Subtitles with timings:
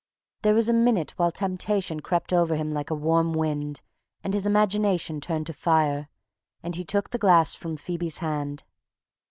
[0.41, 3.81] There was a minute while temptation crept over him like a warm wind,
[4.23, 6.09] and his imagination turned to fire,
[6.63, 8.63] and he took the glass from Phoebe's hand.